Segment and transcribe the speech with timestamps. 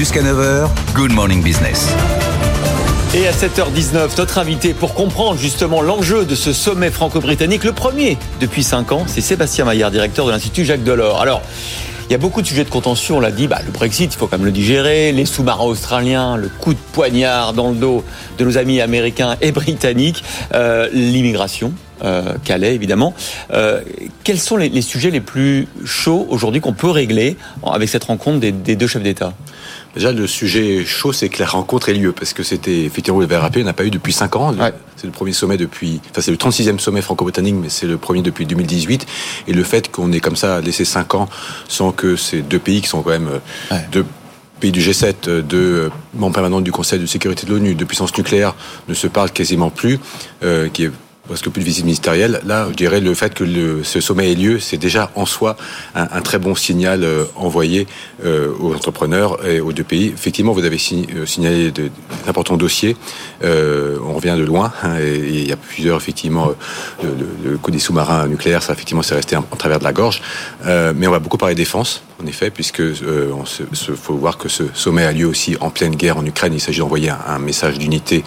[0.00, 1.94] Jusqu'à 9h, Good Morning Business.
[3.14, 8.16] Et à 7h19, notre invité pour comprendre justement l'enjeu de ce sommet franco-britannique, le premier
[8.40, 11.20] depuis 5 ans, c'est Sébastien Maillard, directeur de l'Institut Jacques Delors.
[11.20, 11.42] Alors,
[12.08, 14.16] il y a beaucoup de sujets de contention, on l'a dit, bah, le Brexit, il
[14.16, 18.02] faut quand même le digérer, les sous-marins australiens, le coup de poignard dans le dos
[18.38, 23.12] de nos amis américains et britanniques, euh, l'immigration, euh, Calais évidemment.
[23.52, 23.82] Euh,
[24.24, 27.36] quels sont les, sujets les plus chauds aujourd'hui qu'on peut régler
[27.70, 29.34] avec cette rencontre des deux chefs d'État?
[29.94, 33.62] Déjà, le sujet chaud, c'est que la rencontre ait lieu, parce que c'était, effectivement, rappelé,
[33.62, 34.54] on n'a pas eu depuis 5 ans.
[34.54, 34.72] Ouais.
[34.96, 38.22] C'est le premier sommet depuis, enfin, c'est le 36e sommet franco-britannique, mais c'est le premier
[38.22, 39.06] depuis 2018.
[39.48, 41.28] Et le fait qu'on ait comme ça laissé 5 ans
[41.68, 43.40] sans que ces deux pays qui sont quand même
[43.70, 43.84] Ouais.
[43.90, 44.04] deux
[44.60, 48.54] pays du G7, de membres permanents du Conseil de sécurité de l'ONU, de puissance nucléaire,
[48.88, 49.98] ne se parlent quasiment plus,
[50.44, 50.90] euh, qui est
[51.30, 52.40] presque plus de visite ministérielle.
[52.44, 55.56] Là, je dirais le fait que ce sommet ait lieu, c'est déjà en soi
[55.94, 57.86] un, très bon signal euh, envoyé
[58.24, 60.08] euh, aux entrepreneurs et aux deux pays.
[60.08, 60.78] Effectivement, vous avez
[61.14, 61.72] euh, signalé
[62.26, 62.96] d'importants dossiers.
[63.44, 66.50] On revient de loin hein, et, il y a plusieurs effectivement
[67.00, 70.20] le, des sous-marins nucléaires, ça effectivement c'est resté en, travers de la gorge.
[70.66, 73.32] Mais on va beaucoup parler défense, en effet, puisque euh,
[73.96, 76.52] faut voir que ce sommet a lieu aussi en pleine guerre en Ukraine.
[76.54, 78.22] Il s'agit d'envoyer un, message d'unité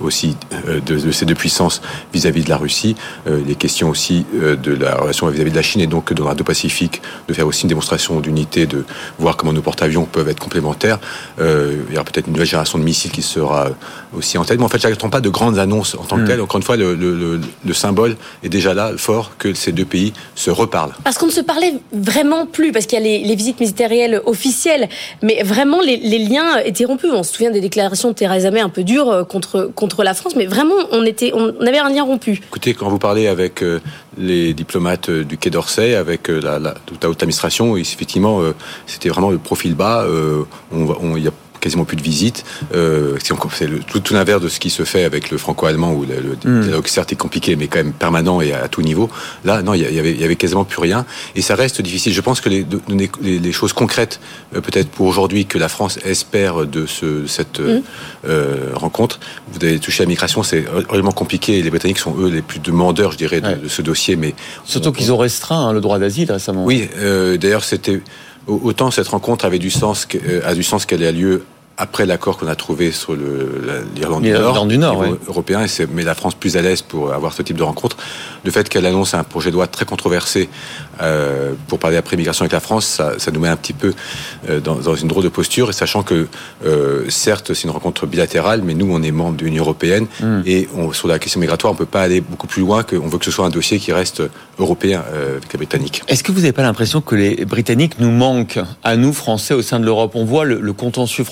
[0.00, 0.36] aussi
[0.68, 1.80] euh, de, ces deux puissances
[2.12, 2.96] vis-à-vis -vis de la Russie.
[3.26, 6.12] Euh, les questions aussi euh, de la relation vis-à-vis -vis de la Chine et donc
[6.12, 8.84] dans l'Indo-Pacifique de faire aussi une démonstration d'unité, de
[9.18, 10.98] voir comment nos porte-avions peuvent être complémentaires.
[11.40, 13.70] Euh, il y aura peut-être une nouvelle génération de missiles qui sera
[14.16, 14.58] aussi en tête.
[14.58, 16.26] Mais en fait, j'attends pas de grandes annonces en tant que mmh.
[16.26, 16.40] telles.
[16.40, 19.84] Encore une fois, le, le, le, le, symbole est déjà là, fort, que ces deux
[19.84, 20.92] pays se reparlent.
[21.04, 24.20] Parce qu'on ne se parlait vraiment plus, parce qu'il y a les, les, visites ministérielles
[24.26, 24.88] officielles,
[25.22, 27.10] mais vraiment les, les, liens étaient rompus.
[27.12, 30.14] On se souvient des déclarations de Theresa May un peu dures euh, contre, contre la
[30.14, 32.40] France, mais vraiment on, était, on avait un lien rompu.
[32.46, 33.80] Écoutez, quand vous parlez avec euh,
[34.18, 38.40] les diplomates euh, du Quai d'Orsay, avec euh, la, la, toute la haute administration, effectivement,
[38.40, 38.54] euh,
[38.86, 40.06] c'était vraiment le profil bas.
[40.72, 42.44] on, on, il y a quasiment plus de visites.
[42.74, 46.36] Euh, c'est tout, tout l'inverse de ce qui se fait avec le franco-allemand où le,
[46.44, 49.10] le dialogue certes est compliqué mais quand même permanent et à, à tout niveau.
[49.44, 51.04] Là, non, il avait, y avait quasiment plus rien
[51.34, 52.12] et ça reste difficile.
[52.12, 54.20] Je pense que les, les, les choses concrètes,
[54.54, 57.82] euh, peut-être pour aujourd'hui, que la France espère de ce, cette mm.
[58.28, 59.20] euh, rencontre.
[59.52, 61.62] Vous avez touché à la migration, c'est vraiment compliqué.
[61.62, 63.56] Les Britanniques sont eux les plus demandeurs, je dirais, de, ouais.
[63.56, 64.16] de ce dossier.
[64.16, 66.64] Mais surtout qu'ils ont restreint hein, le droit d'asile récemment.
[66.64, 66.88] Oui,
[67.40, 68.00] d'ailleurs, c'était
[68.48, 71.44] autant cette rencontre avait du sens, euh, a du sens qu'elle ait lieu
[71.78, 75.12] après l'accord qu'on a trouvé sur l'Irlande du Nord, du Nord ouais.
[75.28, 77.96] européen, et met la France plus à l'aise pour avoir ce type de rencontre.
[78.44, 80.48] Le fait qu'elle annonce un projet de loi très controversé
[81.00, 83.94] euh, pour parler après migration avec la France, ça, ça nous met un petit peu
[84.48, 86.26] euh, dans, dans, une drôle de posture, et sachant que
[86.66, 90.40] euh, certes c'est une rencontre bilatérale, mais nous on est membre de l'Union européenne mm.
[90.46, 93.18] et on, sur la question migratoire on peut pas aller beaucoup plus loin qu'on veut
[93.18, 94.22] que ce soit un dossier qui reste
[94.58, 95.04] européen
[95.36, 96.02] avec les Britanniques.
[96.08, 99.62] Est-ce que vous n'avez pas l'impression que les Britanniques nous manquent à nous Français au
[99.62, 100.12] sein de l'Europe?
[100.14, 101.22] On voit le, le contentieux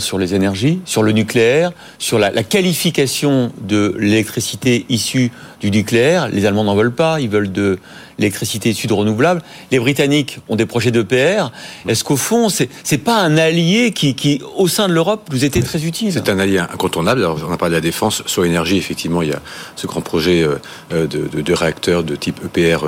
[0.00, 5.30] sur les énergies, sur le nucléaire, sur la qualification de l'électricité issue
[5.64, 6.28] du nucléaire.
[6.28, 7.78] Les Allemands n'en veulent pas, ils veulent de
[8.18, 9.42] l'électricité issue de renouvelables.
[9.70, 11.50] Les Britanniques ont des projets d'EPR.
[11.88, 15.44] Est-ce qu'au fond, c'est n'est pas un allié qui, qui, au sein de l'Europe, nous
[15.44, 17.20] était très utile C'est un allié incontournable.
[17.20, 18.22] Alors, on a parlé de la défense.
[18.26, 19.40] Sur l'énergie, effectivement, il y a
[19.74, 20.46] ce grand projet
[20.90, 22.84] de, de, de réacteurs de type EPR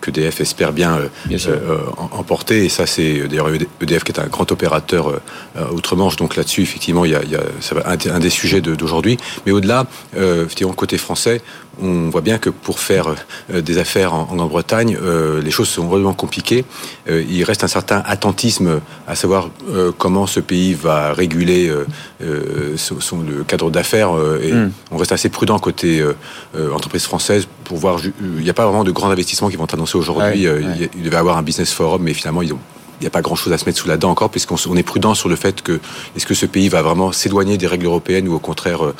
[0.00, 1.78] que DF espère bien, bien euh,
[2.12, 2.64] emporter.
[2.64, 3.48] Et ça, c'est d'ailleurs
[3.80, 6.16] EDF qui est un grand opérateur euh, outre-Manche.
[6.16, 8.60] Donc là-dessus, effectivement, il y a, il y a ça va un, un des sujets
[8.60, 9.16] d'aujourd'hui.
[9.46, 11.42] Mais au-delà, euh, effectivement, côté français,
[11.80, 13.14] on voit bien que pour faire
[13.52, 16.64] euh, des affaires en, en Grande-Bretagne, euh, les choses sont vraiment compliquées.
[17.08, 19.50] Euh, il reste un certain attentisme à savoir
[19.96, 21.72] comment ce pays va réguler
[22.76, 24.10] son, le cadre d'affaires.
[24.42, 24.72] et mm.
[24.90, 26.04] on reste assez prudent côté
[26.72, 28.00] entreprise française pour voir.
[28.20, 30.46] Il n'y a pas vraiment de grands investissements qui vont être annoncés aujourd'hui.
[30.46, 30.90] Ouais, ouais.
[30.94, 32.60] Il devait y avoir un business forum, mais finalement ils ont
[33.00, 35.28] n'y a pas grand-chose à se mettre sous la dent encore, puisqu'on est prudent sur
[35.28, 35.80] le fait que
[36.16, 38.94] est-ce que ce pays va vraiment s'éloigner des règles européennes ou au contraire, euh,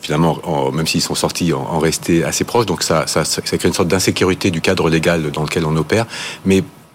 [0.00, 2.66] finalement, en, même s'ils sont sortis, en, rester assez proches.
[2.66, 6.06] Donc ça, ça, ça crée une sorte d'insécurité du cadre légal dans lequel on opère.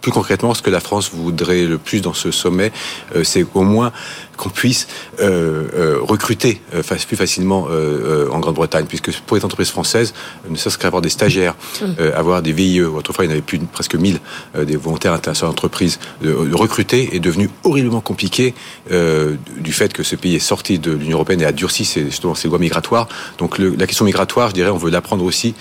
[0.02, 2.72] Plus concrètement, ce que la France voudrait le plus dans ce sommet,
[3.16, 3.92] euh, c'est au moins
[4.40, 4.88] qu'on puisse
[5.20, 10.14] euh, euh, recruter euh, plus facilement euh, en Grande-Bretagne, puisque pour les entreprises françaises,
[10.50, 11.86] ne serait-ce qu'avoir des stagiaires, mmh.
[12.16, 14.20] avoir des VIE, autrefois il y en avait plus de, presque 1000
[14.66, 18.54] des volontaires internationaux d'entreprise, de, de, recruter est devenu horriblement compliqué
[18.90, 22.36] du fait que ce pays est sorti de l'Union Européenne et a durci ses, justement
[22.36, 23.08] ses lois migratoires.
[23.38, 25.56] Donc le, la question migratoire, je dirais, on veut l'apprendre aussi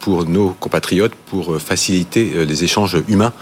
[0.00, 3.32] pour nos compatriotes, pour faciliter les échanges humains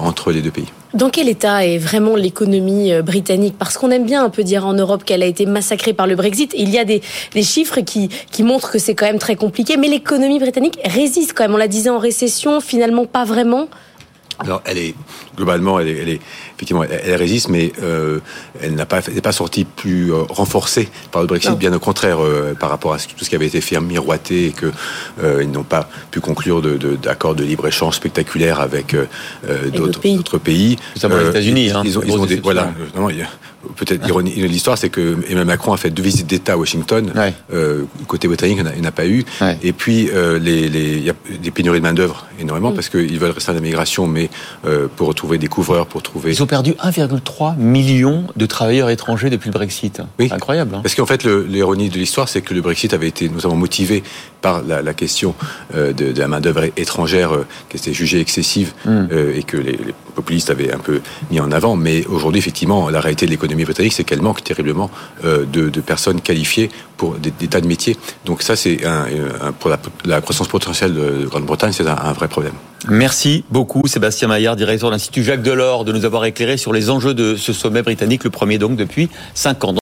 [0.00, 0.66] entre les deux pays.
[0.94, 3.56] Dans quel état est vraiment l'économie britannique?
[3.58, 6.14] Parce qu'on aime bien un peu dire en Europe qu'elle a été massacrée par le
[6.14, 6.54] Brexit.
[6.56, 7.02] Il y a des,
[7.34, 11.32] des chiffres qui, qui montrent que c'est quand même très compliqué, mais l'économie britannique résiste
[11.34, 11.54] quand même.
[11.54, 13.68] On la disait en récession, finalement pas vraiment.
[14.38, 14.94] Alors, elle est
[15.36, 16.20] globalement, elle est, elle est
[16.56, 18.18] effectivement, elle, résiste, mais euh,
[18.60, 21.56] elle n'a pas, n'est pas sortie plus euh, renforcée par le Brexit.
[21.58, 24.50] Bien au contraire, euh, par rapport à tout ce qui avait été fait miroiter et
[24.50, 24.72] que
[25.22, 28.96] euh, ils n'ont pas pu conclure de, d'accords de, libre échange spectaculaires avec
[29.72, 30.16] d'autres, pays.
[30.16, 30.76] D'autres pays.
[30.96, 31.70] les États-Unis.
[31.70, 32.72] Hein, ils, ont, ils ont des, voilà.
[32.96, 33.08] Non,
[33.76, 37.12] peut-être ironie de l'histoire, c'est que Emmanuel Macron a fait deux visites d'État à Washington.
[37.52, 39.24] Euh, côté britannique, il n'y en a pas eu.
[39.62, 40.68] Et puis, euh, les,
[40.98, 42.74] y a des pénuries de main-d'œuvre énormément mm.
[42.74, 44.30] parce qu'ils veulent rester à l'immigration, mais
[44.66, 46.30] euh, pour retrouver des couvreurs, pour trouver.
[46.30, 50.02] Ils ont perdu 1,3 million de travailleurs étrangers depuis le Brexit.
[50.18, 50.28] Oui.
[50.30, 50.74] Incroyable.
[50.74, 50.80] Hein.
[50.82, 54.02] parce qu'en fait, l'ironie de l'histoire, c'est que le Brexit avait été notamment motivé
[54.44, 55.34] par la, la question
[55.74, 58.90] euh, de, de, la main-d'œuvre étrangère euh, qui était jugée excessive mm.
[59.10, 61.00] euh, et que les, les populistes avaient un peu
[61.30, 61.76] mis en avant.
[61.76, 64.90] Mais aujourd'hui, effectivement, la réalité de l'économie britannique, c'est qu'elle manque terriblement
[65.24, 66.68] de, de, personnes qualifiées
[66.98, 67.96] pour des, des, tas de métiers.
[68.26, 69.06] Donc ça, c'est un,
[69.40, 72.52] un, pour la, la, croissance potentielle de Grande-Bretagne, c'est un, un, vrai problème.
[72.88, 76.90] Merci beaucoup, Sébastien Maillard, directeur de l'Institut Jacques Delors, de nous avoir éclairé sur les
[76.90, 79.72] enjeux de ce sommet britannique, le premier donc depuis cinq ans.